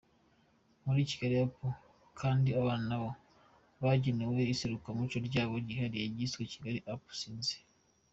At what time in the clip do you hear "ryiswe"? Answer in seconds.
6.13-6.41